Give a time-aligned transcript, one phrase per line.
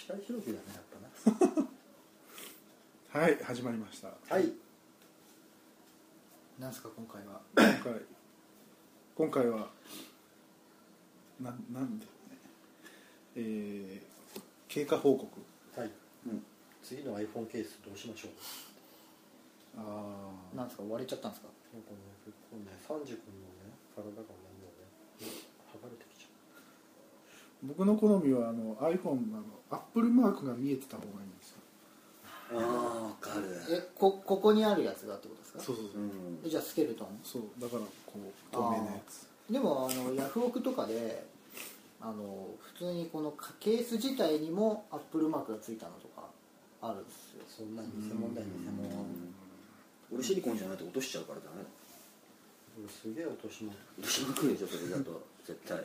[0.00, 0.84] 近い広くだねやっ
[1.44, 3.20] ぱな。
[3.20, 4.08] はい始まりました。
[4.34, 4.50] はい。
[6.58, 7.42] なんすか今回は？
[7.54, 8.00] 今回
[9.14, 9.68] 今回は
[11.38, 12.10] ななんでね。
[13.36, 15.26] えー、経過報告。
[15.76, 15.90] はい、
[16.26, 16.42] うん。
[16.82, 18.30] 次の iPhone ケースどうしましょう？
[19.76, 19.82] あ
[20.54, 20.82] あなんすか？
[20.88, 21.48] 割れちゃったんですか？
[21.74, 24.24] なんかね結構ねサンジ君のね体がねも
[25.20, 25.28] うね
[27.62, 31.56] 僕の好みはあの iPhone のあのアップルマークが見えてた方がいいんですよ。
[32.52, 33.56] ああわかる。
[33.70, 35.60] えこここにあるやつがってことですか？
[35.60, 36.10] そうそうそう、うん。
[36.44, 37.20] えじゃあスケルトン？
[37.22, 37.42] そう。
[37.60, 38.18] だからこう
[38.50, 39.28] 透明なやつ。
[39.52, 41.24] でもあのヤフオクとかで
[42.00, 46.28] あの普通にこのケース自体にもアップルマークがついたのとか
[46.80, 47.44] あるんですよ。
[47.46, 49.06] うそんな偽物だよ偽物
[50.12, 51.62] 俺シリコンじゃないと落としちゃうからダメ
[52.80, 55.78] 俺すげえ落とし物落としまくるでしょそれだと絶対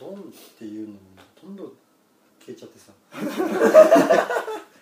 [0.00, 0.22] ドンっ
[0.58, 0.98] ていうのも
[1.40, 1.72] ほとんど
[2.40, 2.92] 消えちゃってさ。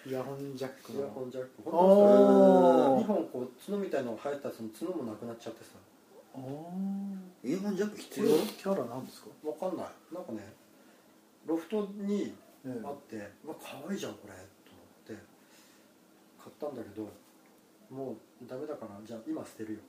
[0.06, 1.62] イヤホンジャックイヤホのンジャック。
[1.64, 5.70] ほんと2本こう角みたいのが生えたその角もなくなっちゃってさ。
[6.36, 6.38] あ
[7.42, 8.36] イヤホンジャック必こ要？
[8.36, 9.86] れキャラなんですか、わかんない。
[10.12, 10.52] なんかね
[11.47, 12.34] ロフトに
[12.66, 12.82] ええ。
[12.84, 15.24] あって「うわ可愛いじゃんこれ」と思って
[16.38, 17.08] 買ったんだけど
[17.91, 18.16] もう
[18.48, 19.80] ダメだからじゃあ今捨てるよ。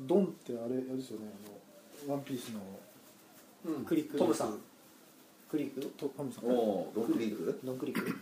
[0.00, 1.26] ドンってあれあれですよね
[2.06, 2.60] あのワンピースの
[3.64, 3.84] うん。
[3.84, 4.18] クリック。
[4.18, 4.58] トムさん。
[5.50, 5.80] クリック？
[5.98, 6.44] トトムさん。
[6.46, 7.60] おおロックリーク？
[7.64, 8.18] ノンクリック。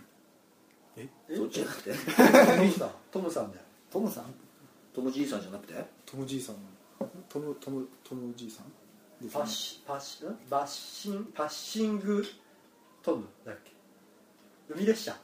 [0.97, 1.07] え？
[1.33, 1.91] そっちじゃなくて？
[1.93, 2.91] トムさん。
[3.11, 3.63] トムさんだよ。
[3.91, 4.25] トムさん？
[4.93, 5.73] トムじいさんじゃなくて？
[6.05, 6.55] トムじいさん。
[7.29, 9.29] トムトムトムじいさん？
[9.29, 10.37] パッシパッシん？
[10.49, 12.25] バッシンパッシング
[13.01, 13.71] トムだっけ？
[14.73, 15.15] 海列車。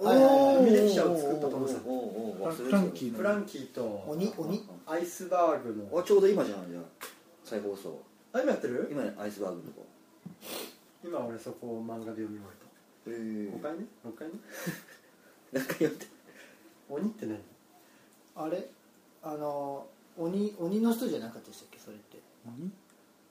[0.00, 1.80] 海列車を作ったトムさん。
[1.80, 3.18] フランキーの。
[3.18, 4.34] フランキーと鬼？
[4.36, 4.68] 鬼？
[4.86, 6.00] アイスバーグの。
[6.00, 6.82] あちょうど今じゃんじゃあ。
[7.44, 8.02] 再放送
[8.32, 8.88] あ今やってる？
[8.90, 9.86] 今アイスバーグのとこ。
[11.04, 12.46] 今俺そこを漫画で読み終
[13.08, 13.14] えへ
[13.46, 13.50] え。
[13.50, 14.34] た5回目6回目？
[15.52, 16.06] 何回やって
[16.88, 17.38] 鬼って何？
[18.36, 18.68] あれ？
[19.22, 19.86] あの
[20.16, 21.78] 鬼鬼の人じゃなかったでしたっけ？
[21.78, 22.18] それって。
[22.46, 22.70] 鬼？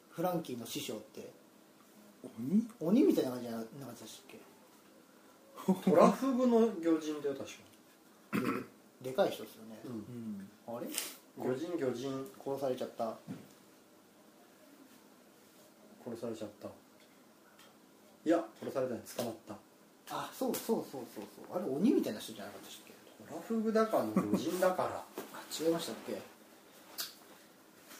[0.10, 1.32] フランキーの師匠って。
[2.40, 2.68] 鬼？
[2.80, 7.46] 鬼みたいな感じじゃなかったでしたっトラフグの魚人だよ確か。
[8.34, 8.46] けで
[9.12, 10.50] でかい人ですよね、うん。
[10.68, 10.88] あれ？
[11.38, 12.26] 魚人魚人。
[12.44, 13.16] 殺されちゃった
[16.06, 16.68] 殺されちゃった。
[18.26, 19.56] いや殺されたない捕まった。
[20.12, 21.58] あそうそうそうそうそう。
[21.58, 22.94] あれ鬼みたいな人じゃなかったっけ？
[23.30, 25.04] トラフグだからの魚人だから。
[25.34, 26.14] あ違いましたっけ？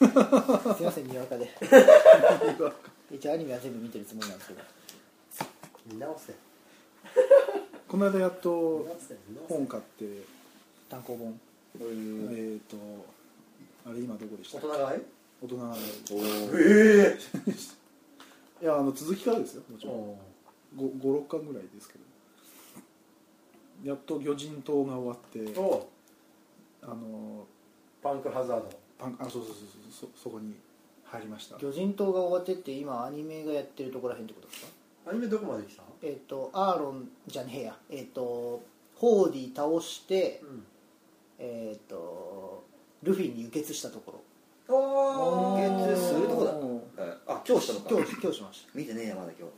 [0.00, 1.50] すいませんにわかで。
[3.10, 4.62] 一応アニメは全部見てるつもりなんですけど。
[5.92, 6.32] 見直せ。
[7.88, 8.86] この間やっ見と
[9.48, 10.22] 本買って
[10.88, 11.40] 単行本。
[11.80, 12.76] えっ、と
[13.88, 15.00] あれ今どこでした大人がい？
[15.42, 15.76] 大人がおお
[16.58, 17.18] え
[18.62, 20.18] いやあの続きからですよもちえろん。
[20.76, 22.00] 56巻ぐらいですけど。
[23.82, 25.88] やっと魚人島が終わってお
[26.82, 27.46] あの
[28.02, 28.70] パンクハザード。
[28.98, 29.54] パンあそうそうそう
[29.90, 30.54] そうそそこに
[31.04, 31.58] 入りました。
[31.58, 34.68] 魚人島が終わってって今アニメがやってるところらへんってことですか？
[35.10, 35.82] アニメどこまで来た？
[36.02, 37.76] えっ、とアーロンじゃねえや。
[37.88, 38.62] えっ、と
[38.96, 40.64] ホーディ倒してうん。
[41.38, 42.62] えっ、と
[43.02, 44.22] ルフィに輸血したとこ
[44.68, 46.52] お輸血するとこだ
[47.40, 47.90] あ今日したのか。
[47.90, 49.52] ろ今日今日しまし見てねえやまだ今日。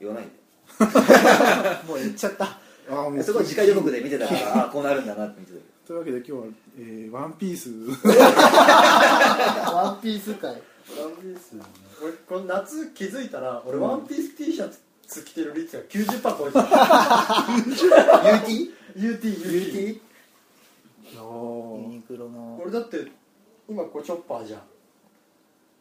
[0.00, 0.30] 言わないで。
[0.78, 2.58] た もう言っちゃった。
[2.90, 5.58] あもうえそこ次回予告で見てたからあこうなるんだなって見てた。
[5.58, 6.44] けどというわけで今日は、
[6.78, 7.70] えーワンピース。
[9.72, 10.60] ワンピース界ワン
[11.20, 11.62] ピースね
[12.02, 14.68] 俺この夏気づいたら俺ワンピース T シャ
[15.06, 16.60] ツ着てる率が90%超えてた
[18.46, 18.72] UT?
[18.96, 20.00] UT UT
[21.12, 22.60] ユニクロの。
[22.62, 23.06] 俺だって
[23.68, 24.60] 今こうチョッパーじゃん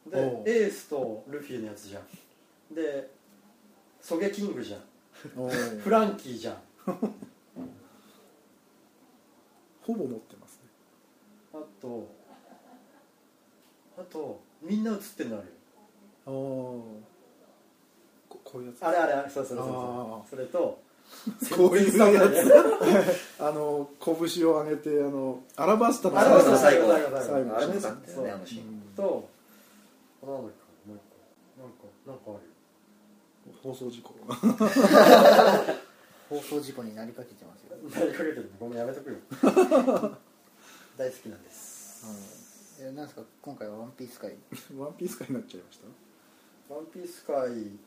[0.10, 2.76] でエースとルフィのやつじゃん。
[2.76, 3.10] で
[4.02, 4.82] ソゲキングじゃん。
[5.80, 6.58] フランキーじゃん。
[9.82, 10.70] ほぼ持ってますね。
[11.54, 12.08] あと
[13.98, 15.54] あとみんな写ってんのあるよ。
[16.26, 17.02] おお
[18.30, 18.86] ここういうやつ。
[18.86, 20.30] あれあれあれそうそうそうあそう。
[20.30, 20.80] それと
[21.56, 23.42] こういうやつ。
[23.42, 26.88] あの拳を上げてあのアラバスタのアラバスタの最後。
[26.88, 27.56] 最後最後。
[27.56, 28.64] あれもよかったよねそうあのシーン。
[28.64, 28.68] う。
[28.68, 29.39] んとあなんだっけもう一
[30.22, 33.58] 個なんかなんかあるよ。
[33.64, 34.14] 放送事故。
[36.30, 38.44] 放送事故になりかけてますよ、なりかけてる。
[38.44, 39.18] ねごめんやめとくよ。
[40.98, 42.06] 大好きなんです。
[42.80, 44.36] うん、えなんですか今回はワンピース界
[44.78, 46.74] ワンピース界になっちゃいました？
[46.76, 47.80] ワンピース界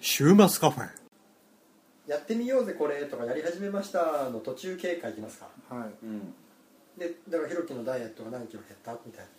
[0.00, 0.88] 週末カフェ。
[2.06, 5.48] やってみようぜこれとかやり始めましたの途中経過いきますか？
[5.70, 5.94] はい。
[6.02, 6.34] うん。
[6.98, 8.92] でだからひろきのダイエットが何キロ減った？
[9.06, 9.30] みたいな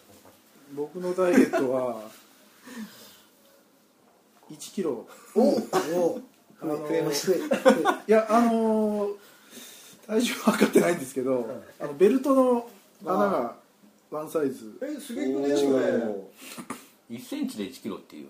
[0.74, 2.02] 僕のダイエットは
[4.52, 5.08] 1キロ。
[5.36, 6.22] おお
[6.62, 7.72] あの増えました。
[7.72, 9.16] 増えいやあのー
[10.08, 12.70] 体重は測ってないんですけど、あのベルトの
[13.04, 13.56] 穴が
[14.12, 17.18] ワンサイズえすげえねそれ。
[17.18, 18.30] 1センチで1キロっていうね。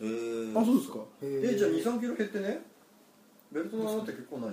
[0.00, 0.58] へー。
[0.58, 0.98] あそうですか。
[1.22, 2.62] えじゃあ23キロ減ってね。
[3.52, 4.50] ベルトの穴って結構ない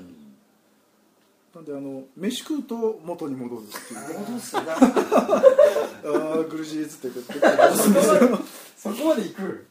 [1.56, 4.62] なんであの飯食うと元に戻るっていう戻すな。
[4.62, 4.66] あ
[6.42, 8.38] あ苦しいっつってこうやってそこまで
[8.78, 9.68] そこまで行く？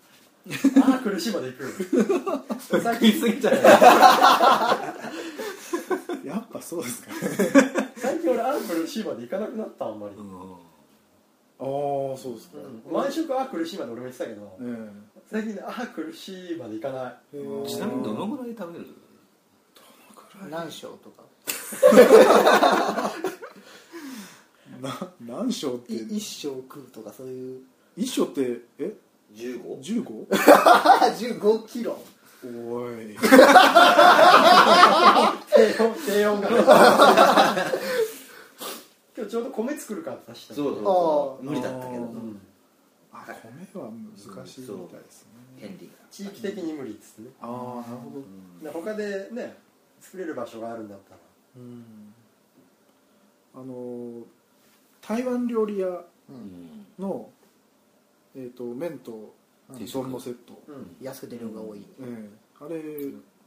[0.82, 1.62] ああ苦しいまで行く。
[2.68, 3.54] 食いすぎちゃう
[6.26, 7.16] やっぱそうですかね。
[7.96, 12.92] 最近俺ああ苦しいまで行かなくなったあんまり、ああそうですか、うん。
[12.92, 14.64] 毎食ああ苦しいまで俺も言ってたけどえ。
[15.30, 17.14] 最近ねああ苦しいまで行かない。
[17.34, 18.86] えちなみにどのぐらい食べる？
[20.50, 21.22] 何章とか
[24.80, 25.92] な何章って？
[25.94, 27.62] い一章食うとかそういう。
[27.96, 28.94] 一章ってえ
[29.34, 29.80] ？15?
[29.80, 30.26] 15?
[30.28, 31.98] 15キロ。
[32.44, 33.16] おい。
[35.54, 36.48] 低温低温が
[39.16, 41.44] 今日ちょうど米作るからってしたそうそう。
[41.44, 42.02] 無理だったけど。
[42.04, 42.40] うん。
[43.12, 43.24] あ
[43.74, 45.32] 米は難しいみたいですね
[46.12, 47.28] 地域的に無理っつってね。
[47.40, 47.48] ああ
[47.90, 48.22] なるほど。
[48.64, 49.58] で他でね
[50.00, 51.16] 作れる場所があるんだったら。
[51.16, 51.27] うん
[53.54, 54.22] あの
[55.00, 55.88] 台湾料理屋
[56.30, 56.84] うん。
[56.98, 57.30] の、
[58.36, 59.34] えー、と麺と
[59.70, 60.96] 丼のセット、うん。
[61.00, 62.28] 安くて量が多い、ええ。
[62.60, 62.82] あれ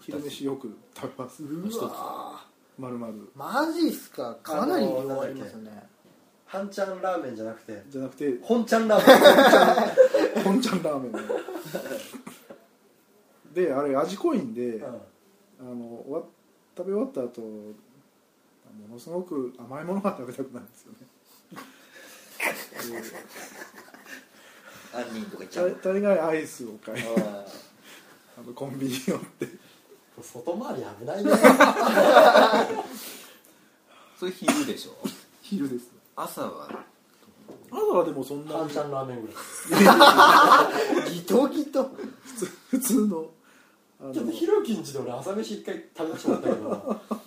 [0.01, 1.43] 昼飯よく食べます。
[1.43, 2.43] うわ
[2.79, 3.13] 丸々。
[3.35, 4.35] マジっすか？
[4.41, 5.83] かなり量ありますよね。
[6.45, 7.83] 半ちゃんラーメンじゃなくて。
[7.89, 10.43] じゃなくて本ちゃんラーメン。
[10.43, 11.11] 本ちゃんラーメン。
[11.13, 11.19] の
[13.53, 14.85] であれ味濃いんで、うん。
[14.85, 14.89] あ
[15.63, 16.23] の終わ
[16.75, 17.41] 食べ終わった後
[18.73, 21.07] ものすごく甘いものが食べたくなるんですよね。
[24.93, 27.45] 杏仁とかいっちゃう大大概アイスを買いあ
[28.37, 29.47] あのコンビニ寄って。
[30.21, 31.31] 外回り危ないね。
[34.19, 34.95] それ昼でしょ？
[35.41, 35.87] 昼です。
[36.15, 36.67] 朝は
[37.71, 39.33] 朝はでもそんな半ちゃんラーメンぐら
[41.07, 41.11] い。
[41.11, 41.89] ギトギト。
[42.69, 43.31] 普通の
[44.13, 47.20] ちょっとひろきんちで俺朝飯一回食べさせてもらったけど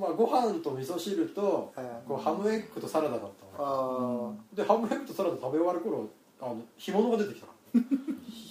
[0.00, 1.86] まあご飯と味噌汁とはい。
[2.08, 3.20] こうハムエッグとサラダだっ
[3.56, 4.34] たの。
[4.52, 6.08] あでハムエッグとサラダ食べ終わる頃
[6.40, 7.50] あの干物が出てきたあ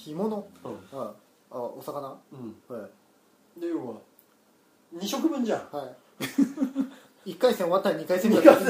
[0.05, 0.29] 干物？
[0.29, 0.37] の
[0.91, 1.13] はい。
[1.51, 2.17] あお魚？
[2.31, 2.89] うん、はい。
[3.55, 3.95] うん、で要は
[4.95, 5.75] 2食分じゃん。
[5.75, 5.95] はい。
[7.31, 8.65] 1回戦終わったら2回戦目だった う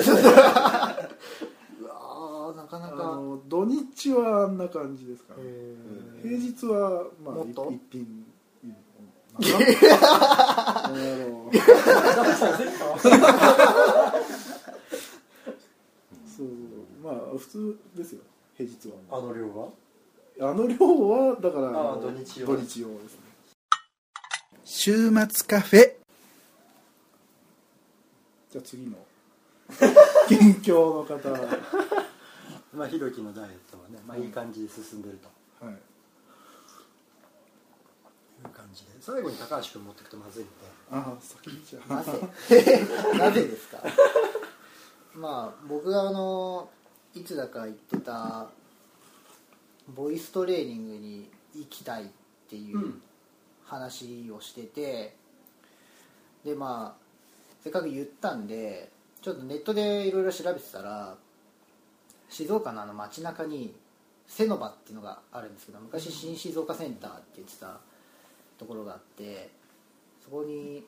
[1.86, 5.76] わーなかなあかの土日はあんな感じですから、へ
[6.24, 8.26] 平日はまあ一品
[16.38, 16.48] そう
[17.02, 18.22] まあ普通ですよ。
[18.58, 19.70] 平日はあの量は
[20.42, 22.48] あの量はだからああの土日用。
[22.48, 23.20] 土日用ですね。
[24.66, 25.94] 週末カフェ。
[28.52, 28.98] じゃあ次の。
[30.28, 31.30] 近況の方。
[31.32, 31.48] は
[32.74, 35.30] まあひろきのダイエットはね、まあ、いい感じで進んでると。
[35.66, 35.74] い
[38.48, 38.90] いう感じで。
[39.02, 40.52] 最後に高橋君持ってくとまずいんで。
[40.92, 41.94] ああ先にじゃあ。
[41.96, 42.12] なぜ？
[43.18, 43.84] なぜですか？
[45.16, 46.70] まあ僕があの
[47.14, 48.50] いつだか言ってた
[49.96, 52.08] ボイストレーニングに行きたいっ
[52.50, 53.02] ていううん。
[53.66, 55.16] 話をしてて、
[56.44, 57.04] でまあ
[57.64, 58.90] せっかく言ったんで
[59.22, 61.16] ちょっとネットでいろいろ調べてたら
[62.30, 63.76] 静岡のあの街中に
[64.26, 67.80] セノバっていうのがあるんですけど昔新静岡センターって言ってた
[68.60, 69.50] ところがあって
[70.24, 70.86] そこに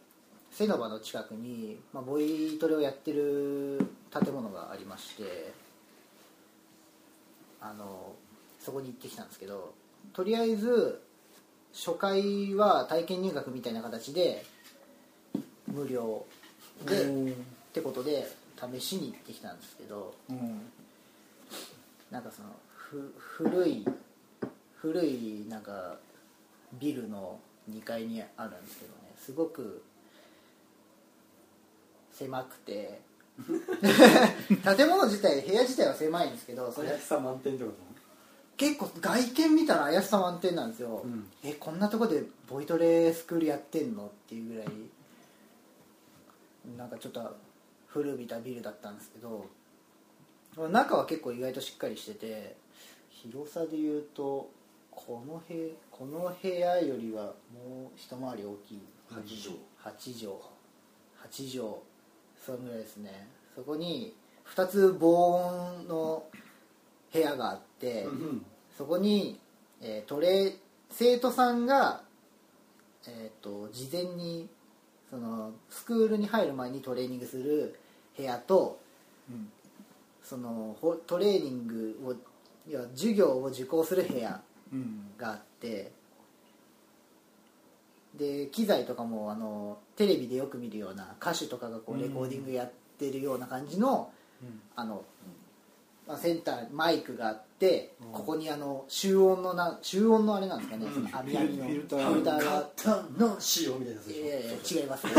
[0.51, 3.79] セノバの近くに、まあ、ボイトレをやってる
[4.11, 5.53] 建物がありまして
[7.61, 8.13] あの
[8.59, 9.73] そこに行ってきたんですけど
[10.13, 11.01] とりあえず
[11.73, 14.45] 初回は体験入学みたいな形で
[15.67, 16.25] 無料
[16.85, 17.33] でっ
[17.71, 18.27] てことで
[18.73, 20.61] 試しに行ってきたんですけどうん
[22.11, 23.85] なんかそのふ古い
[24.75, 25.95] 古いなんか
[26.73, 27.39] ビルの
[27.71, 29.13] 2階にあるんですけどね。
[29.17, 29.83] すごく
[32.11, 33.01] 狭くて。
[33.41, 37.71] 建物自体部屋自体は狭いんですけどそれ怪しさ満点ってこ
[38.57, 41.31] 結構外見見たら怪しさ満点なんですよ、うん。
[41.43, 44.05] えこんなとこでボイトレスクールやってんの？
[44.05, 44.67] っていうぐらい
[46.77, 47.35] なんかちょっと
[47.87, 49.47] 古びたビルだったんですけど
[50.67, 52.55] 中は結構意外としっかりしてて
[53.09, 54.51] 広さで言うと
[55.07, 57.31] この部この部屋よりはも
[57.87, 58.81] う一回り大きい。
[59.09, 60.33] 8畳8畳
[61.27, 61.75] 8畳
[62.45, 63.27] そのぐらいですね。
[63.55, 64.15] そこに
[64.55, 66.23] 2つ防音の
[67.11, 68.45] 部屋があって、とうん。
[68.77, 69.39] そこに
[69.81, 70.53] えートレ
[70.91, 72.03] 生徒さんが、
[73.07, 74.47] えー、と事前に
[75.09, 77.79] そのスクールに入る前にトレーニングする
[78.15, 78.79] 部屋と
[79.29, 79.51] うん。
[80.23, 82.13] そのほトレーニングを
[82.69, 84.29] いや授業を受講する部屋。
[84.29, 84.50] うん
[85.17, 85.91] があって
[88.17, 94.11] で機材とかもあのテレビでよく見るような歌手とかがこうレコーディングやってるような感じの,、
[94.75, 95.03] あの
[96.07, 98.11] まあ、センターマイクがあって、うん。
[98.11, 101.63] ここにあの集音のな集音のあれなんですかね、その網網の。
[101.63, 102.05] フィルター。
[102.05, 104.23] フィルタの仕様みたいなやつでしょ。
[104.25, 105.07] いやいや違います。
[105.07, 105.13] ね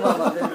[0.00, 0.48] まあまあ全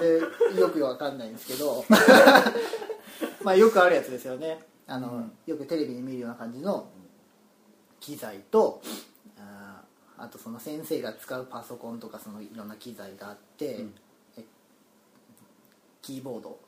[0.51, 1.85] 然よくわかんないんですけど。
[3.43, 6.87] まあよくあるやつですよねあの、うんよくテレビで見るような感じの
[7.99, 8.81] 機材と
[9.37, 13.93] あーあとその先生が使うパソコンとかそのいろんな機材があって、うん。
[14.37, 14.43] え
[16.01, 16.59] キーボード。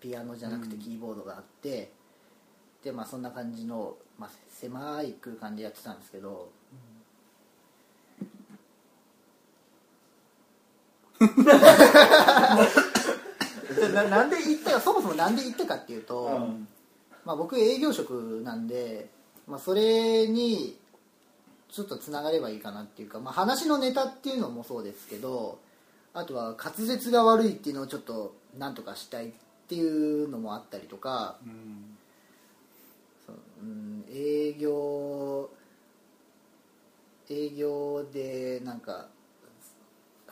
[0.00, 1.90] ピアノじゃなくてキーボードがあって、
[2.84, 6.50] でまあそんな感じの、まあ、狭い空間でやってたんですけど、
[13.92, 16.68] ななんで行ったかそもそもなんで行ったかっていうと、うん
[17.28, 19.10] まあ、僕営業職なんで、
[19.46, 20.78] まあ、それに
[21.70, 25.58] ちょっとつながればいいかなっていうか、まあ、話のネタっていうのもそうですけど
[26.14, 29.32] あとは滑舌が悪いっていうのをちょっとなんとかしたいっ
[29.68, 31.98] ていうのもあったりとか、うん。
[33.60, 35.50] うん、営業
[37.28, 39.08] 営業でなんか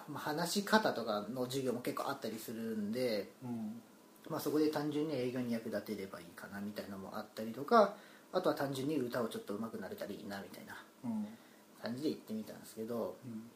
[0.09, 3.83] まあ話し方とかの授業も結構あったりするんで、うん
[4.29, 7.95] まあ、そこで単純に営業に役立てればいいかなみたいなのもあったりとか
[8.33, 11.27] あとは単純に歌をちょっと上手くなれたらいいなみたいなうん。
[11.83, 13.17] 感じで行ってみたんですけど。
[13.25, 13.51] うん。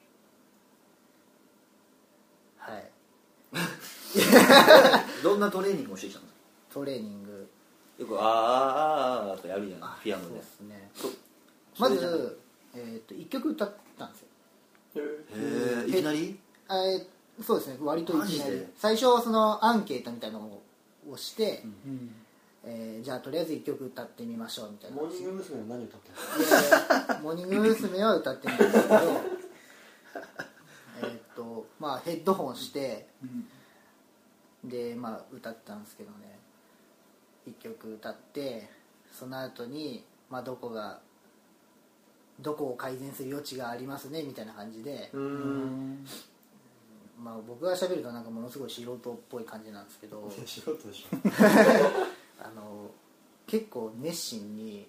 [2.59, 2.91] はい。
[5.23, 6.41] どんなトレーニングをしてきたんですか
[6.75, 7.49] トレーニング。
[7.99, 10.37] よくあーあーあーとやるじゃないピアノで。
[10.39, 10.91] ですね。
[10.95, 11.09] そ
[11.79, 12.39] まず、
[12.75, 14.27] えー、と1曲歌ったんですよ。
[15.03, 16.39] へえいきなり？
[16.69, 17.07] あえー
[17.43, 17.77] そうですね。
[17.81, 18.67] 割といきなり。
[18.77, 20.61] 最初そのアンケートみたいなの
[21.11, 22.15] をして、うん。
[22.63, 24.97] えーじゃあとりあえず1曲歌ってみましょうみたいな。
[24.97, 25.61] モーニング娘。
[25.61, 26.71] は何歌ってるいやい
[27.09, 28.03] やモーニング娘。
[28.03, 28.95] は歌ってないんですけど
[31.03, 33.09] えーっとまあヘッドホンして
[34.63, 36.39] でまあ歌ったんですけどね。
[37.49, 38.69] 1曲歌って
[39.11, 41.01] その後にまあどこが
[42.41, 46.07] どこを改善する余地がありますねみたいな感じで、うーん
[47.23, 48.99] まあ、僕が喋るとなんかものすごい素人っ
[49.29, 50.31] ぽい感じなんですけど。
[50.47, 51.17] 素人でしょ。
[52.43, 52.91] あの
[53.47, 54.89] 結構熱心に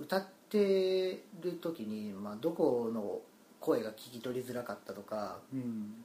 [0.00, 3.20] 歌ってる時に、まあ、どこの
[3.60, 6.04] 声が聞き取りづらかったとかうん。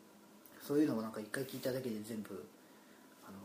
[0.61, 2.43] そういうのをなんか一回聞いただけで全部
[3.27, 3.37] あの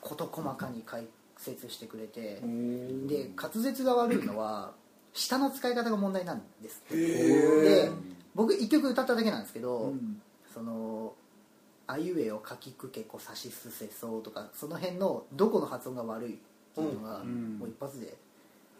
[0.00, 1.06] 事細かに解
[1.38, 3.06] 説してくれてうん。
[3.06, 4.74] で滑舌が悪いのは
[5.12, 7.90] 舌の使い方が問題なんですで
[8.36, 10.20] 僕1曲歌っただけなんですけど、うん。
[10.52, 11.14] その
[11.88, 16.38] 「あいうえおかきくけこさしすせそう」とかその辺のどこの発音が悪いっ
[16.74, 17.58] ていうのがうん。
[17.58, 18.16] もう一発で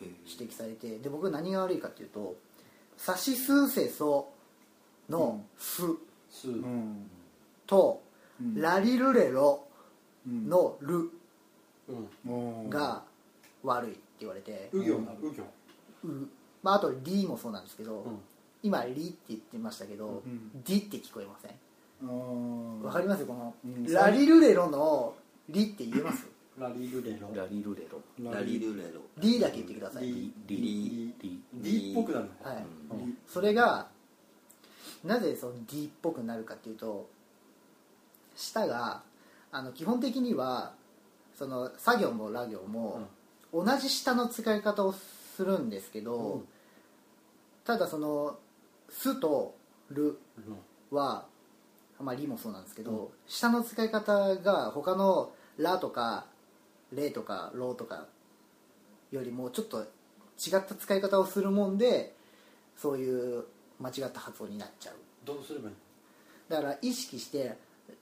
[0.01, 2.37] 指摘されてで僕何が悪いかっていうと
[2.97, 4.29] 「さしすせそ」
[5.09, 5.83] の「す。
[6.31, 6.49] す。
[6.49, 7.11] うん。
[7.67, 8.03] と
[8.41, 9.67] うん「ラリルレロ」
[10.27, 10.49] うん。
[10.49, 11.11] の「ル
[11.89, 12.09] うん。
[12.31, 13.05] おー」が
[13.63, 14.69] 悪いって言われて。
[14.73, 16.09] う行なう
[16.63, 18.19] まあ、あと「リ」もそうなんですけど、うん
[18.67, 22.83] 今「リ」って言ってましたけどうん「ディ」って聞こえません？
[22.83, 23.25] わかります？
[23.25, 23.85] このうん。
[23.93, 25.15] ラリルレロの
[25.49, 26.27] 「リ」って言えます？
[26.59, 27.29] ラリルレロ。
[27.35, 28.01] ラリルレロ。
[28.33, 28.77] ラリル。
[28.77, 30.07] レロ「リ」だけ言ってください。
[30.07, 32.51] リリリリ D っぽくなるの？
[32.51, 33.19] はい、うん。
[33.27, 33.89] それが
[35.05, 37.09] なぜその D っぽくなるかっていうと
[38.35, 39.03] 舌が
[39.53, 40.75] あの基本的には
[41.35, 43.07] その作業もラ行も
[43.53, 46.49] 同じ舌の使い方をするんですけど、うん。
[47.65, 48.39] ただその
[48.89, 49.55] 「す」と
[49.91, 50.59] 「るうん」
[50.97, 51.27] は
[52.01, 53.09] まあ「り」もそうなんですけど、うん。
[53.27, 56.27] 舌の使い方が他の「ら」とか
[56.93, 58.07] 「れ」とか「ろ」とか
[59.11, 59.87] よりもちょっと違っ
[60.67, 62.15] た使い方をするもんで
[62.77, 63.45] そういう
[63.81, 64.95] 間違った発音になっちゃう。
[65.25, 65.75] どうすればいい
[66.49, 67.57] だから意識して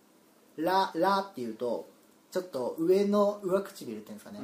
[0.57, 1.89] 「ら」らっていうと
[2.31, 4.41] ちょっと上の上唇っていうんですかね、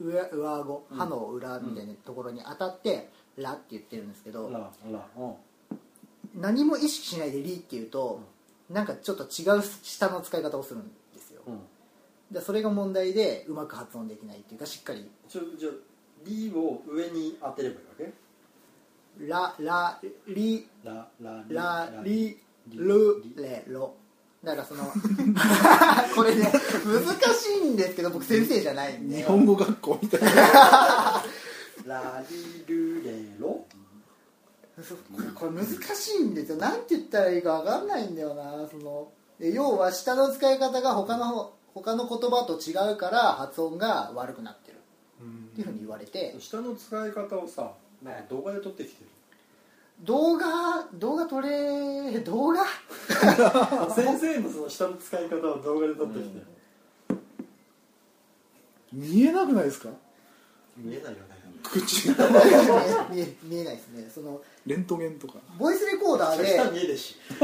[0.00, 4.70] 上上顎歯の裏みたいなところに当たって「ら」って言ってるんですけど、うんララ
[5.16, 5.34] うん
[6.34, 8.20] 何も意識しないで「り」っていうと、
[8.68, 10.84] なんかちょっと違う舌の使い方をするん
[11.14, 11.60] ですよ、うん。
[12.30, 15.10] でそれが問題でうまく発音できないっていうかしっかり。
[15.28, 15.72] ちょじゃあ
[16.24, 17.94] リを上に当てればいいわ
[19.18, 23.94] 「ら」「ら」「り」けララ「ら」「り」「リる」「れ」「ろ」
[24.44, 24.84] だからその
[26.16, 26.50] これね
[26.84, 29.16] 難しいんですけど僕先生じゃないんで。
[29.16, 31.22] 日本語学校みたいな。
[31.86, 33.66] ラリルレロ
[35.34, 36.56] これ難しいんですよ。
[36.58, 38.66] なんて言ったらいいか分かんないんだよな。
[38.70, 39.08] その
[39.40, 44.76] え要は下の使い方が他の他の言葉と違うから発音が悪くなってる。
[45.22, 46.34] っていうふうに言われて。
[46.40, 47.72] 下の使い方をさ
[48.02, 49.10] なんか動画で撮ってきてる。
[50.02, 50.46] 動画
[50.94, 52.64] 動画撮れ動画？
[53.94, 56.46] 先生のその下の使い方を動画で撮ってきてる、
[58.92, 59.90] 見えなくないですか？
[60.76, 61.29] 見えないよね
[61.62, 62.18] 口見え
[63.10, 64.10] 見え見えないですね。
[64.12, 65.34] そのレントゲンとか。
[65.58, 66.60] ボイスレコーダーで。
[66.72, 67.16] 見えるし。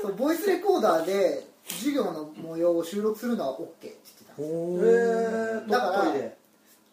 [0.00, 4.46] そうボイスレコーダーで授業の模様を収録するのは OK って言ってたんですよ。
[4.46, 6.14] おえー、だから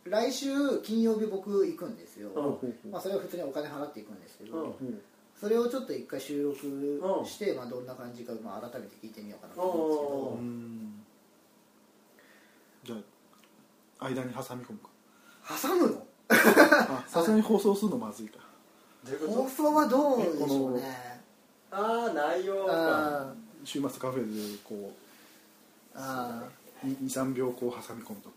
[0.03, 2.91] 来週金曜日僕行くんですよ、うん。
[2.91, 5.01] まあ、それは普通にお金払っていくんですけど、うん。
[5.39, 11.03] それをちょっと一回収録して、まあ、どんな感じか、まあ、改めて聞いてみようかなと思うんで
[12.83, 12.99] すけどじゃあ
[14.01, 14.89] 間に挟み込むか。
[15.61, 16.05] 挟むの？
[16.29, 18.37] あ さすがに放送するのまずいか。
[19.05, 19.31] どういうこと？
[19.43, 21.21] 放送はどうでしょうね。
[21.71, 22.71] ああ内容か。
[22.71, 25.99] あ週末カフェでこー。
[25.99, 26.43] あ
[26.83, 28.35] う23秒こう挟み込むとか。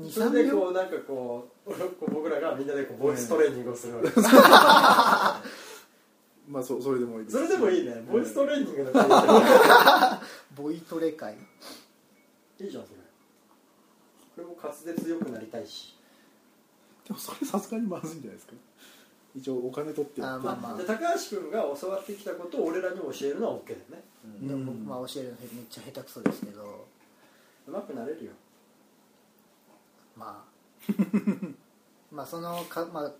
[0.00, 4.08] ーそれで23秒こうなんかこう こう僕らがみんなでこうボイストレーニングをするわけ。
[6.48, 7.36] まあそそれでもいいです。
[7.36, 8.04] それでもいいね。
[8.10, 10.22] ボイストレーニングだから
[10.54, 11.34] ボイトレ会。
[12.60, 12.96] いいじゃんそれ
[14.36, 15.96] これも滑舌良くなりたいし。
[17.06, 18.52] でもそれさすがにまずいんじゃないですか？
[19.34, 20.76] 一応お金取ってあーまあまあ。
[20.76, 20.98] で高
[21.30, 24.02] 橋君が教わってきたことを俺らに教えるのは OK だよね。
[24.48, 26.86] でも僕、まあ、教えるのめっちゃ下手くそですけど。
[27.68, 28.32] うまくなれるよ。
[30.16, 30.92] まあ。
[32.12, 33.12] まあそのか、まあ、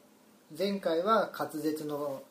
[0.57, 2.23] 前回は滑舌の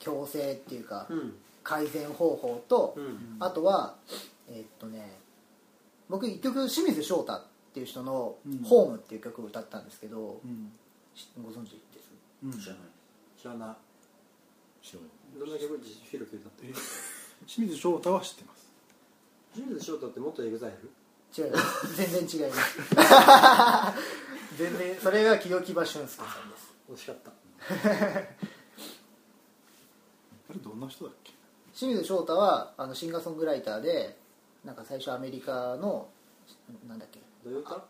[0.00, 1.36] 矯正っていうか、うん。
[1.64, 3.36] 改善方法と、うん。
[3.40, 3.96] あとは
[4.48, 5.18] えーっとね
[6.08, 7.42] 僕一曲清水翔太っ
[7.76, 10.72] ていう人のうん「ホーム」っていう曲を歌ったんですけど、うん。
[11.14, 12.10] しご存知です？
[12.42, 12.52] うん。
[12.52, 12.82] 知らない。
[13.38, 13.76] 知らない。
[14.82, 15.10] 知らない。
[15.38, 15.76] どんな曲？
[15.76, 16.74] フィルク歌ってる？
[17.46, 18.66] 清水翔太は知ってます。
[19.54, 20.90] 清水翔太って元 EXILE？
[21.36, 21.96] 違います。
[21.96, 22.78] 全然違います。
[24.56, 26.72] 全然それが清木場俊介さんです。
[26.90, 27.30] 惜しかった。
[30.48, 31.32] あれどんな人だっけ？
[31.74, 34.16] 清水翔太はあのシンガーソングライターで
[34.64, 36.08] なんか最初アメリカの
[36.88, 37.20] なんだっけ？
[37.46, 37.84] どういう歌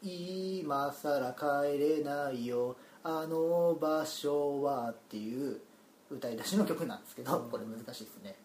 [0.00, 2.76] 今さら帰れないよ。
[3.02, 5.60] あの場所はっていう
[6.08, 8.36] 歌い出しの曲なんですけどこれ難しいですね。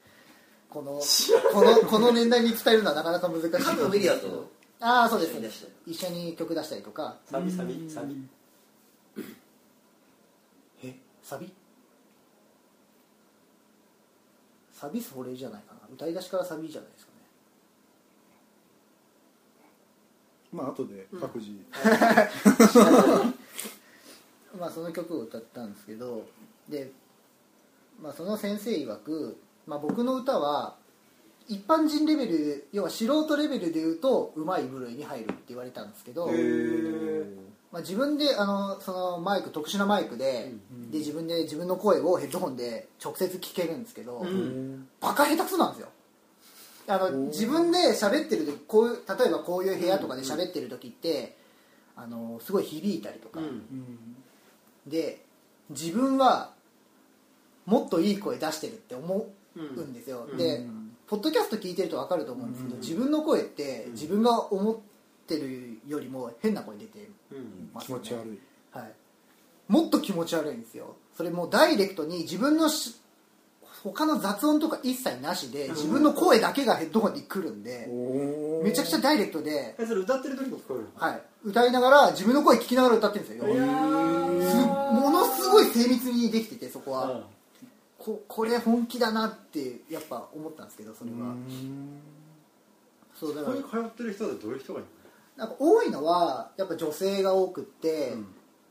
[0.67, 0.99] この
[1.53, 4.49] このこの年代に伝えるのはなかなか難しい多分ウィリアと？
[4.79, 5.33] ああそうです。
[5.33, 7.17] 一緒に出して一緒に曲出したりとか。
[7.25, 7.87] サビサビ。
[7.87, 8.27] サビ。
[10.83, 10.95] え？
[11.21, 11.53] サビ？
[14.73, 15.81] サビそれじゃないかな。
[15.93, 17.17] 歌い出しからサビじゃないですかね
[20.51, 21.51] まあ後で各自、
[24.59, 26.25] まあその曲を歌ったんですけど
[26.67, 26.91] で、
[28.01, 30.75] まあ、その先生曰く、まあ、僕の歌は
[31.47, 36.27] 一般人レベル要は素人レベルで言うとうまい部類に入るって言われたんですけど、
[37.71, 40.51] まあ、自分であのそのマイク特殊なマイクで,、
[40.91, 44.87] で自分で自分の声をヘッドホンで直接聞けるんですけど、うん。
[44.99, 45.89] バカ下手くそなんですよ
[46.91, 51.37] あの自分で喋ってる時こういう例えばこういう部屋とかで喋ってる時って
[51.95, 53.63] あのすごい響いたりとか、うん。
[54.85, 55.23] で
[55.69, 56.53] 自分は
[57.65, 59.93] もっといい声出してるって思うん。
[59.93, 60.37] ですよ、うん。
[60.37, 62.81] で、うんポッドキャスト聞いてると分かると思うんですけど、うん。
[62.81, 64.77] 自分の声って自分が思っ
[65.27, 68.03] てるよりも変な声出てうんますよね。
[68.05, 68.39] 気持ち悪い。
[68.71, 68.93] はい、
[69.67, 70.95] もっと気持ち悪いんですよ。
[71.17, 73.00] それもうダイレクトに自分のし
[73.83, 80.89] 他の雑音とか一切なしで自分の声だけがヘッドホンに来るんでおめちゃくちゃダイレクトで、えそれ歌ってる時も聞こえるの？
[80.95, 83.45] はい、歌いながら自分の声聞きながら歌ってるんですよ。
[84.65, 87.23] ものすごい精密にできててそこは、うん。
[87.97, 91.35] ここれ本気だなってやっぱ思ったんですけどそれは、
[93.19, 93.63] そうだこから。
[93.63, 94.87] こに通ってる人でどういう人がいる
[95.37, 98.27] なんか多いのはやっぱ女性が多くって、うん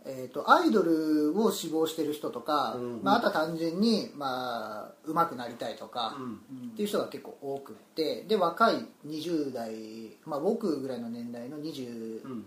[0.06, 12.44] えー、とアイドルを志望してる人とか、うんまあ、あとは単純にまあ上手くなりたいとか、のっていう人が結構多くってで若い20代、まあ、僕ぐらいの年代の20うん。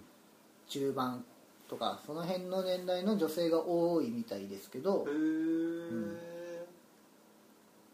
[0.69, 1.23] 中盤
[1.69, 6.65] とかその辺の年代の女性が多いみたいですけどへえ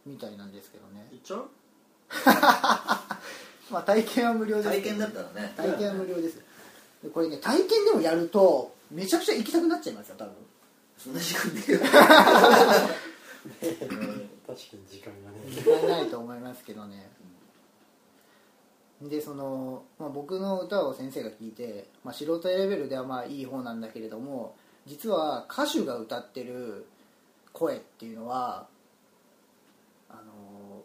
[0.05, 1.07] みたいなんですけどね。
[1.11, 1.49] 行っちゃう？
[3.73, 5.53] まあ体験は無料です体験だったらね。
[5.57, 6.37] 体験は無料です。
[7.03, 10.33] でこれね体験でもやるとめちゃくちゃ行きたくなっちゃいますよ多分。
[10.97, 11.97] そんな時間ねえよ確か
[14.45, 15.39] に時間がね。
[15.49, 17.09] 時間ないと思いますけどね。
[19.01, 26.85] でその、まあ、僕の歌を先生が聞いて、まあ、素人レベルではまあいい方なんだけれども実は歌手が歌ってる
[27.53, 28.67] 声っていうのは
[30.09, 30.81] あの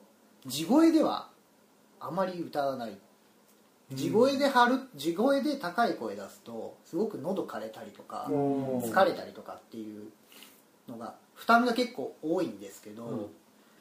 [0.47, 1.29] 地声では
[1.99, 2.97] あまり歌わない
[3.93, 10.09] 地声で張る地声で高い声出すとすごく喉枯れたりとかうん疲れたりとかっていう
[10.89, 13.27] のが負担が結構多いんですけど、うん。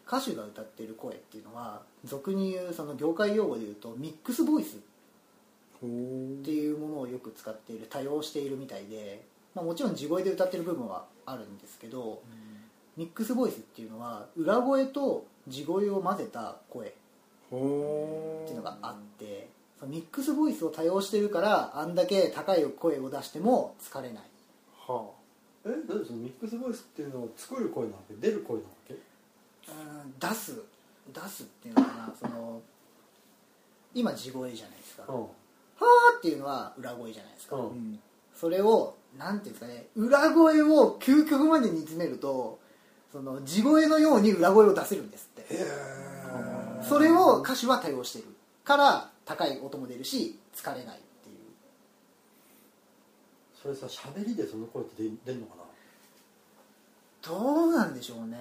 [0.05, 4.79] 歌手が歌ってる声っていうのは俗に言うその業界用語で言うとミックスボイスっ
[5.79, 5.85] て
[6.51, 9.23] いうものをよく使っている多用しているみたいで、
[9.55, 12.21] まあ、もちろん地声で歌ってる部分はあるんですけど、
[12.97, 16.97] ミックスボイスっていうのは裏声と地声を混ぜた声って
[17.49, 19.47] ほいうのがあって
[19.87, 24.23] ミックスボイスを多用してるからあんだけ高い声を出しても疲れない。
[24.87, 25.09] は
[25.65, 28.15] え何でそのミックスボイスっていうのを作る声なわけ？
[28.15, 28.93] 出る声なわけ？
[28.93, 30.61] うん出す。
[31.13, 32.13] 出すっていうのかな。
[32.19, 32.61] その
[33.93, 35.23] 今地声じゃないですか、はうん。
[35.23, 35.27] ー
[36.17, 37.61] っていうのは裏声じゃないですか、うん。
[37.61, 37.99] あうん。
[38.35, 39.85] それをなんていうんですかね。
[39.95, 42.59] 裏声を究極まで煮詰めると
[43.11, 45.53] その地声のように裏声を出せるんですって。
[45.53, 48.25] へえそれを歌手は多用してる
[48.65, 51.37] から高い音も出るし疲れないっていう。
[53.61, 55.63] それさ喋りでその声って出出んのか
[57.23, 58.37] どうなんでしょうね。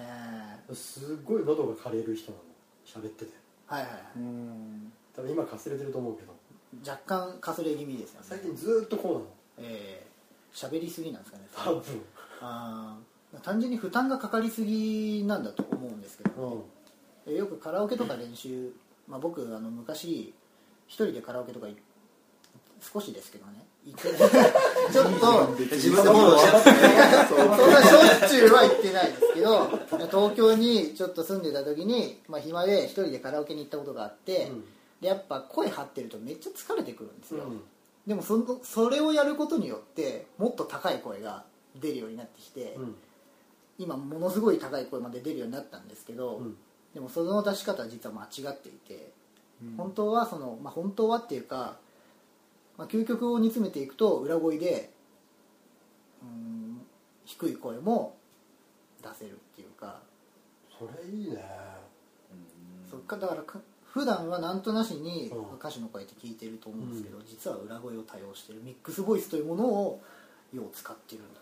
[0.67, 2.43] なすごい喉が枯れる人なの。
[2.85, 3.31] 喋ってて。
[3.65, 4.01] はいはいはい。
[4.17, 4.91] うん。
[5.15, 6.33] 多分今かすれてると思うけど。
[6.85, 8.25] 若干かすれ気味ですよね。
[8.29, 9.25] 最近ずーっとこうなの。
[9.59, 10.13] えー
[10.53, 11.83] 喋りすぎなんですかね多分。
[12.39, 13.39] あー。
[13.39, 16.63] 単純に負担がかかりすぎなんだと思うんですけど、
[17.27, 17.33] うん。
[17.33, 18.71] えよくカラオケとか練習、
[19.07, 20.31] まあ、僕あの昔
[20.87, 21.75] 一人でカラオケとかい
[22.81, 23.65] 少しですけどね。
[23.83, 26.69] ちょっと自分でフォローしちゃって
[27.27, 29.69] そんなしょっちゅうは行ってないですけど
[30.07, 34.63] 東京にちょっと住んでた時に、まあ、暇で一人でカラオケに行ったことがあって、うん。
[35.01, 37.61] でやっぱ声張ってるとめっちゃ疲れてくるんですよ、うん。
[38.07, 41.43] でもそのそれをやることによってもっと高い声が
[41.75, 42.95] 出るようになってきて、うん。
[43.77, 46.57] 今ものすごい高い声まで出るようになったんですけど、うん。
[46.93, 49.11] でもその出し方は実は間違っていて、
[49.77, 51.77] 本当はその、まあ、本当はっていうか、
[52.77, 54.91] まあ、究極を煮詰めていくと裏声で
[56.21, 56.81] うん
[57.25, 58.15] 低い声も
[59.01, 59.99] 出せるっていうか、
[60.77, 61.37] それいいね。
[62.89, 65.55] そっかだからか普段はなんとなしにうん。
[65.55, 70.01] 歌手の声って聞いてると思うんですけど、実は裏声を多用してるミックスボイスというものを
[70.53, 71.39] よう使ってるんだ。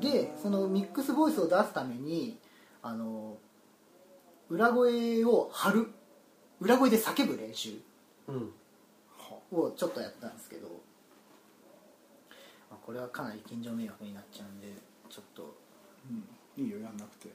[0.00, 2.38] でそのミックスボイスを出すために
[2.82, 3.36] あの
[4.48, 5.88] 裏声を張る
[6.60, 7.78] 裏声で叫ぶ練習
[8.28, 8.52] うん。
[9.52, 10.68] をちょっとやったんですけど、
[12.70, 14.68] まあ、これはかなり近所迷惑になっちゃうんで
[15.08, 15.54] ちょっと
[16.56, 17.28] いいよやんなくて。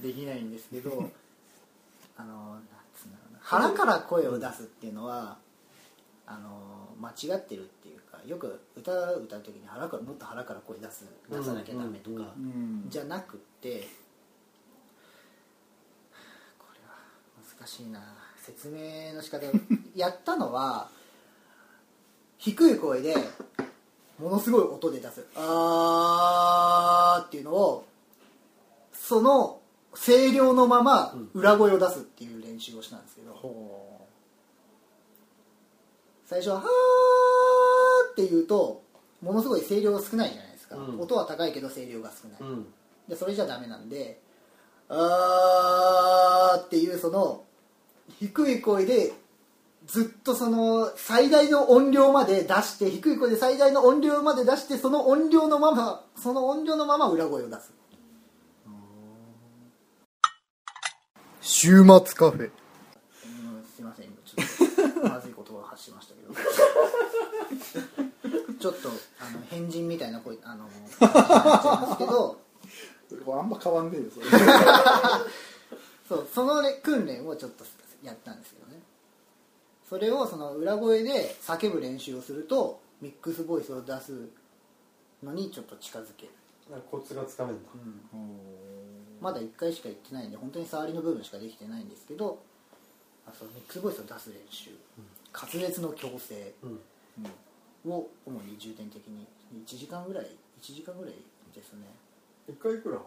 [0.00, 1.10] できないんですけど
[2.16, 2.62] あのなん
[2.94, 3.38] つうんだろうな。
[3.42, 5.38] 腹から声を出すっていうのは
[6.26, 12.22] あの間違ってるっていうかよく歌う歌う時に腹からもっと腹から声出す出さなきゃダメとか、うん。
[12.22, 12.26] う
[12.86, 12.86] ん。
[12.88, 13.88] じゃなくって
[16.58, 16.96] これは
[17.60, 18.00] 難しいな。
[18.38, 19.46] 説明の仕方。
[19.94, 20.88] やったのは
[22.38, 23.14] 低い声で
[24.18, 27.84] ものすごい音で出す「あー」っていうのを
[28.94, 29.60] その
[29.92, 34.06] 声量のまま裏声を出すっていう練習をしたんですけど、ほ
[36.26, 36.64] 最初は「はー」
[38.12, 38.82] って言うと
[39.20, 41.00] ものすごい声量が少ないじゃないですか、うん。
[41.00, 42.72] 音は高いけど声量が少ない、うん。
[43.06, 44.18] でそれじゃダメなんで
[44.88, 47.44] 「あー」っていうその
[48.18, 49.12] 低い声で
[49.86, 57.72] ずっとその最大の音量まで出して低い声で最大の音量まで出してその音量のままその音量のまま裏声を出す。
[61.42, 62.52] 週末カフェ、う
[63.60, 66.34] ん、すいません今ちょっとまずい言葉を発しましたけど。
[68.60, 70.70] ちょっとあの変人みたいな声あのなっ
[71.00, 72.38] ちゃいますけど。
[73.10, 74.26] う これあんま変わんねえよそれ。
[76.08, 77.64] そうその、ね、訓練をちょっと
[78.02, 78.80] やったんですけどね。
[79.88, 84.28] それをその裏声で叫ぶ練習をするとミックスボイスを出す
[85.22, 86.32] のにちょっと近づける、
[86.90, 87.60] コツがつかめんだ。
[89.20, 92.38] まだ1回しか言ってないんで本当に触りの部分しかできてないんですけど
[93.26, 94.70] あそうミックスボイスを出す練習、
[95.32, 96.80] 滑舌の矯正うん。
[97.92, 99.26] を主に重点的に。
[99.52, 100.26] 1時間ぐらい
[100.60, 101.14] 1時間ぐらい
[101.54, 101.86] ですね。
[102.48, 102.98] 一回いくら？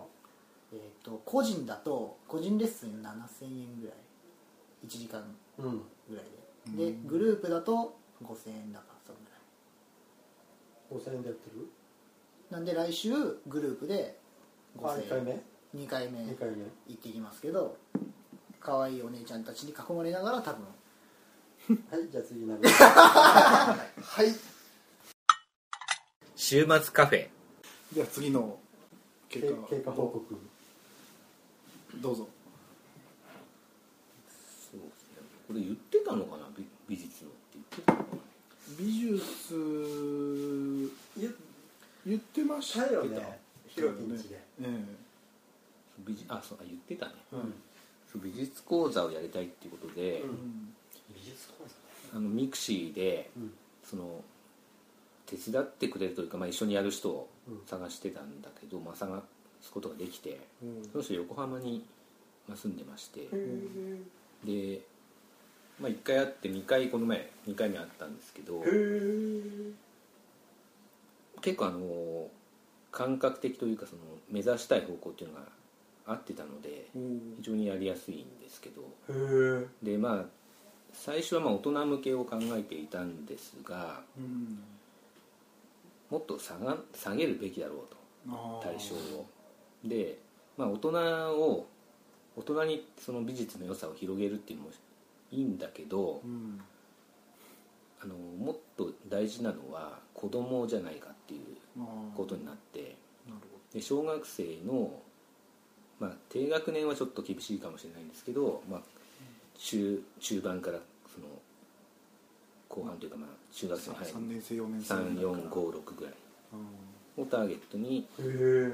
[0.73, 3.95] えー、と個人だと個人レッスン7000円ぐらい
[4.85, 5.23] 1時間
[5.59, 5.81] うん。
[6.09, 6.25] ぐらい
[6.77, 6.91] で。
[6.91, 11.15] でグループだと5000円だからそのぐらい。
[11.15, 11.67] 5000円でやってる？
[12.49, 13.11] なんで来週
[13.47, 14.17] グループで
[14.77, 15.43] あ5000 1回円目
[15.83, 16.55] ？2回目2回目。
[16.87, 17.77] 行ってきますけど
[18.59, 20.65] 可愛いお姉ちゃんたちに囲まれながら多分。
[21.89, 22.61] はいじゃあ次なる。
[22.67, 23.75] は
[24.23, 24.27] い。
[26.35, 27.29] 週末カフェ。
[27.93, 28.59] では次の
[29.29, 30.37] 経過経過報告。
[32.01, 32.27] どうぞ
[34.71, 35.17] そうですね
[35.53, 36.49] これ言ってたのかな？
[36.57, 38.21] 美美術のって言ってたのかな？
[38.79, 41.33] 美術言
[42.07, 43.39] 言ってましたよね。
[43.67, 44.41] ひろきんちで。
[44.61, 44.83] え
[45.99, 47.13] 美術あそうあ言ってたね。
[47.33, 47.53] うん。
[48.11, 50.73] そう美術講座をやりたいっていうことで、うん。
[51.15, 51.65] 美術講
[52.11, 52.17] 座？
[52.17, 53.53] あのミクシーでうん。
[53.83, 54.23] その
[55.27, 57.61] 手伝ってくれるというか、まあ、一緒にやる人をうん。
[57.67, 59.21] 探してたんだけど、まあ、探
[59.61, 60.89] すことができてうん。
[60.91, 61.85] その人横浜に
[62.47, 63.27] まあ住んでまして。
[64.43, 64.81] で、
[65.79, 68.61] まあ、1回会って2回この前2回目会ったんですけど
[71.41, 72.27] 結構あの
[72.91, 75.41] 感覚的というかその目指したい方向っていうのが
[76.05, 77.35] 合ってたのでうん。
[77.37, 78.81] 非常にやりやすいんですけど
[79.81, 80.25] でまあ
[80.93, 84.59] 最初はまあ大人向けを考えていたんですがうん。
[86.09, 87.77] もっと下が下げるべきだろう
[88.29, 89.25] と対象を。
[89.83, 90.19] で、
[90.57, 90.89] まあ、大人
[91.33, 91.67] を
[92.35, 94.71] 大人にその美術の良さを広げるっていうのも
[95.33, 96.61] いいんだけどうん。
[98.01, 101.41] あのもっと大事なのは子供じゃないかっていう
[102.17, 102.97] ことになって
[103.73, 104.91] で小学生の、
[105.99, 108.81] まあ、低学年はちょっと厳しいかもしれないんですけど、まあ、
[109.57, 110.79] 中中盤から
[111.13, 111.27] その
[112.67, 114.13] 後半というか、まあ、中学生に入る。
[114.13, 116.13] 3年生4年生3456ぐらい
[117.17, 117.23] うん。
[117.23, 118.07] をターゲットに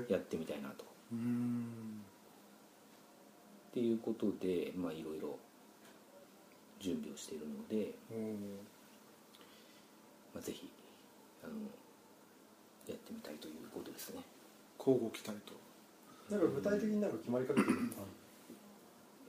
[0.10, 0.86] やってみたいなと。
[1.14, 2.02] うん。
[3.70, 5.38] っていうことでまあいろいろ
[6.80, 8.60] 準備をしているので、うん。
[10.34, 10.70] まあ、ぜひ
[11.44, 11.54] あの
[12.88, 14.22] やってみたいということですね。
[14.78, 15.54] 交互期待と。
[16.30, 17.96] なんか具体的になんか決まりかけてるのか？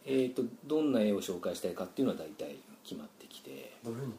[0.07, 3.77] えー、とどんな絵を紹介したいかっていうのは大体決まってきて。
[3.85, 4.15] などういうの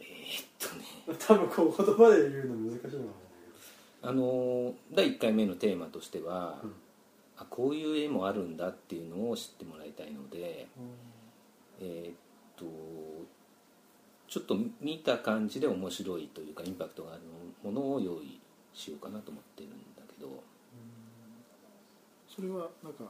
[0.00, 0.84] えー、っとね。
[1.18, 3.06] 多分こう言葉で言うの難しいない
[4.02, 6.74] あの第1回目のテーマとしては、うん。
[7.38, 10.66] あこういう絵もあるんだっていうのを知ってもらいたいので
[11.80, 12.14] えーっ
[12.56, 12.64] と
[14.28, 17.22] ちょっと見た感じで面白いというかインパクトがある
[17.62, 18.40] ものを用意
[18.74, 20.42] しようかなと思ってるんだけど。
[22.28, 23.04] それはなんか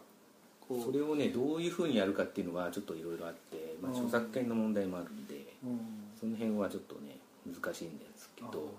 [0.60, 3.98] こうそれをねどういうふうにやるかっていうのはちょっといろいろあって、まあ、うん。
[3.98, 5.80] 著作権の問題もあるんでうん。
[6.18, 8.70] その辺はちょっとね難しいんですけど。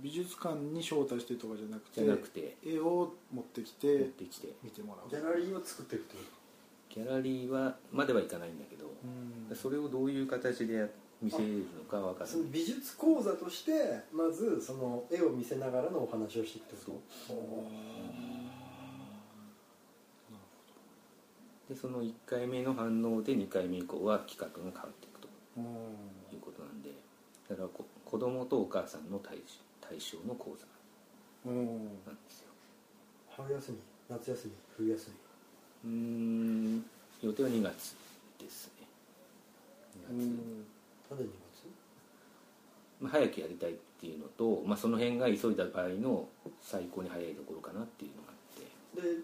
[0.00, 2.56] 美術館に招待してとかじゃなくてじゃなくて。
[2.64, 4.48] 絵を持ってき持っててきて。
[4.62, 5.10] 見てもらう。
[5.10, 6.22] ギャラリーを作っていくってこ
[6.94, 8.86] ギャラリーはまではいかないんだけど
[9.50, 9.56] うん。
[9.56, 10.86] それをどういう形でや
[11.22, 12.34] 見せるのかわからない。
[12.34, 13.72] とその美術講座として
[14.12, 17.00] まずその絵を見せながらのお話をしていくってこ
[21.68, 21.74] と？
[21.74, 25.64] でその1回目の反応で2回目以降は企画が変わっていくとうん。
[25.64, 25.68] い
[26.36, 26.90] うことなんで
[27.48, 29.38] だからこ子供とお母さんの対
[29.80, 30.66] 対象の講座
[31.50, 31.66] うん。
[32.04, 32.48] なんですよ。
[33.30, 33.78] 春休み
[34.10, 35.10] 夏休み冬休
[35.84, 36.84] うーん。
[37.22, 37.96] 予定は2月
[38.38, 38.86] ですね。
[39.98, 40.26] 2月、み
[41.10, 41.28] なんで2
[43.00, 46.28] まあ、早くやりたいっていうのと、まあ、その辺が急いだ場合の
[46.60, 49.02] 最高に早いところかなっていうのがあって。
[49.02, 49.22] 月で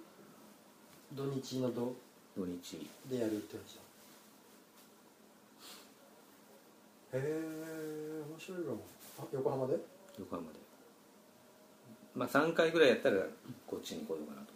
[1.15, 1.95] 土日の土
[2.37, 2.89] 土日。
[3.09, 3.81] でやるって感じだ
[7.19, 8.85] へえ面白いかも
[9.21, 9.79] あ横浜で？
[10.19, 10.59] 横浜で。
[12.15, 13.23] まあ3回ぐらいやったら
[13.67, 14.53] こっちに来ようかなと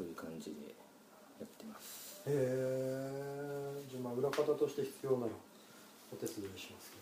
[0.00, 0.72] そういう感じで
[1.38, 2.22] やってます。
[2.24, 5.32] へえじゃあまあ裏方として必要なら
[6.10, 6.96] お手伝いしますけ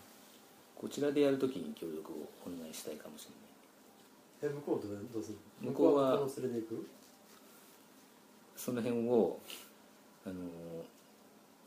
[0.75, 3.29] こちらでやるときに協力をお願いしたいかもし
[4.43, 4.51] れない。
[4.51, 5.37] どえ向こうどうどうする？
[5.63, 6.89] の向こうは向こう連れていく？
[8.57, 9.39] その辺を
[10.25, 10.35] あの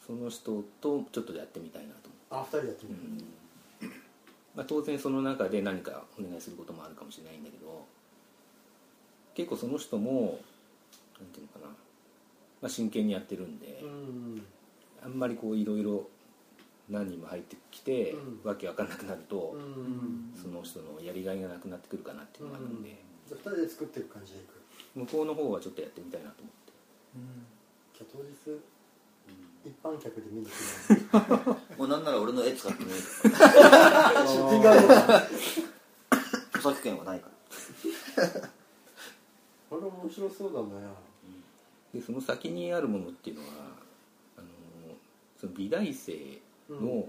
[0.06, 3.24] その人とちょっとやってみたいなと思あ二人でやってみって、
[3.86, 3.92] る、
[4.54, 7.86] まあ、当然その中で何かお願いすることもあるかもしれないんだけど
[9.34, 10.38] 結構その人も
[11.22, 14.42] なんていうのかな、まあ、真剣にやってるんで、うん。
[15.04, 16.08] あんまりこういろいろ
[16.90, 18.48] 何人も入ってきて、うん。
[18.48, 20.32] わけわかんなくなるとう、ん。
[20.34, 22.90] その人のやりがいがなくなってくるかなっていうのがあるんで、
[23.28, 24.60] じゃあ二人で作っていく感じでいく？
[24.98, 26.72] 向こうの方はちょっとやってみたいなと思って。
[27.98, 28.58] じゃあ当日
[29.64, 30.50] 一般客で見に来
[30.94, 30.98] る
[31.78, 35.16] もうなんなら俺の絵使ってもいいシュッティングあるのか
[36.56, 37.32] 著作権はないから。
[39.70, 40.86] これ面白そうだね
[41.94, 43.48] でその先にあるものっていうのは
[44.38, 44.46] あの
[45.38, 46.12] その美大生
[46.70, 47.04] の,、うん。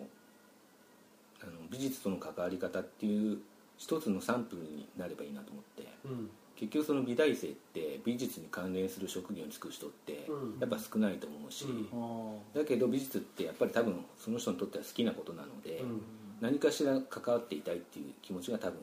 [1.41, 3.37] あの美術との関わり方っていう
[3.77, 5.87] 一つのサンプルになればいいなと思って。
[6.05, 6.29] うん。
[6.55, 10.59] 結局その美大生って美術に関連する職業に就く人ってうん。
[10.59, 12.35] やっぱ少ないと思うし、うん。
[12.55, 16.01] あだけど美術ってやっぱり多分その人にとっては好きなことなので、うん。
[16.41, 18.79] 何かしら関わっていたいっていう気持ちが多分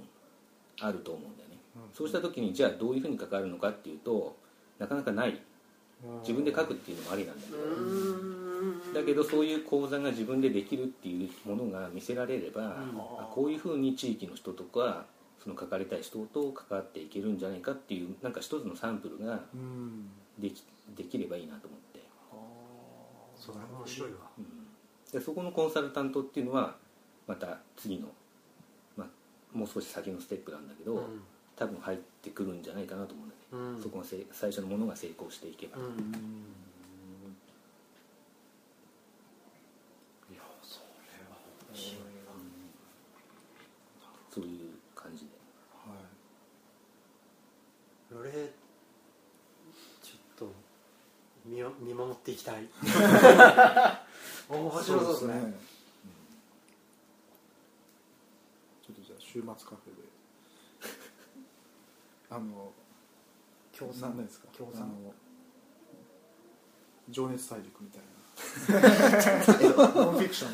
[0.80, 1.82] あると思うんだよね、うん。
[1.94, 4.36] そうした時にじゃあどういうふうに関わるのかっていうと
[4.78, 5.40] なかなかない
[6.20, 12.76] 自分で書くっていうのもありなんだけど、だけどそういう講座が自分でできるっていうものが見せられれば、
[13.18, 15.04] あこういうふうに地域の人とか
[15.42, 20.10] その書かれたい人と関わっていけるんじゃないかっていうなんか一つのサンプルがうん。
[20.38, 20.64] でき
[20.96, 22.00] できればいいなと思って、
[23.36, 24.18] それは面白いわ。
[24.38, 24.46] うん。
[25.12, 26.76] でそこのコンサルタントっていうのは
[27.26, 28.08] また次の、
[28.96, 29.08] まあ、
[29.56, 31.22] もう少し先のステップなんだけど、うん。
[31.56, 33.34] 多分入ってくるんじゃないかなと思うんだ
[33.82, 35.90] そこがせ最初のものが成功していけば、うんうん
[40.30, 41.36] いやそれは
[41.72, 42.30] 面白いな。
[44.30, 45.30] そういう感じで。
[45.84, 45.94] は
[48.12, 48.14] い。
[48.14, 48.30] 俺
[50.00, 50.52] ちょっと
[51.44, 52.68] 見よ見守っていきたい。
[54.48, 55.54] 面白そうですね。
[58.86, 60.08] ちょっとじゃあ週末カフェで。
[62.30, 62.72] あの
[63.80, 64.46] 共何なんですか？
[64.56, 64.82] 共産。
[64.82, 65.12] あの
[67.08, 68.06] 情熱大陸みたいな。
[70.04, 70.52] ノンフィクション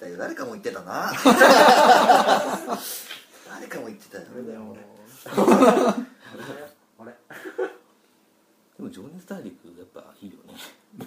[0.00, 0.16] で。
[0.16, 1.12] 誰かも言ってたな。
[3.48, 4.24] 誰かも言ってたよ。
[4.36, 4.80] れだよ俺。
[6.98, 7.04] あ
[8.76, 10.54] でも「情熱大陸」やっぱいいよね。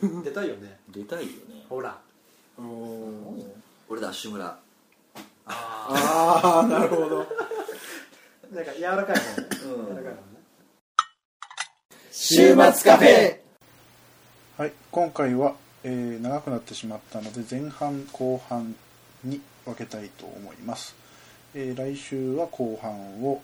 [0.02, 0.80] れ出たいよね。
[0.90, 1.66] 出たいよね。
[1.70, 2.00] ほら。
[2.58, 3.56] おお
[3.90, 4.60] 俺ダッシュ村
[5.46, 7.18] ああなるほど。
[8.52, 9.50] なんか柔らかいもんね。
[9.66, 9.96] うん。
[9.96, 10.29] 柔らかいもんね
[12.22, 13.38] 週末カフェ。
[14.58, 15.56] はい今回は、
[15.86, 18.76] えー長くなってしまったので前半後半
[19.24, 20.98] に分けたいと思います、
[21.56, 23.42] えー来週は後半を、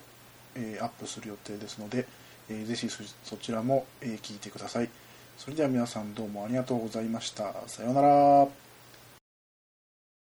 [0.56, 2.06] えーアップする予定ですので、
[2.50, 4.90] えーぜひそちらも、え聞いてください。
[5.38, 7.54] それでは皆さんどうもありがとうございました。
[7.68, 8.65] さようなら。